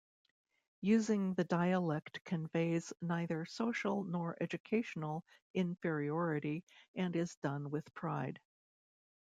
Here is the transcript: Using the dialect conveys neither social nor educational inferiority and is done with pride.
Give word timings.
Using 0.81 1.35
the 1.35 1.43
dialect 1.43 2.21
conveys 2.25 2.91
neither 3.03 3.45
social 3.45 4.03
nor 4.03 4.35
educational 4.41 5.23
inferiority 5.53 6.63
and 6.95 7.15
is 7.15 7.35
done 7.43 7.69
with 7.69 7.85
pride. 7.93 8.39